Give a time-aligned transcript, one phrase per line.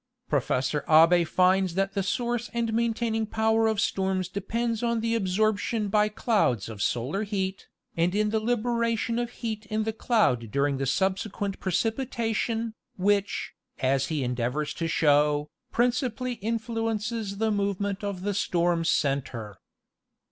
[0.27, 5.89] Professor Abbe finds that the source and maintaining power of storms depend on the absorption
[5.89, 10.77] by clouds of solar heat, and in the liberation of heat in the cloud during
[10.77, 18.23] the subsequent precipi tation, which, as he endeavors to show, principally influences the movement of
[18.23, 19.59] the storm centre.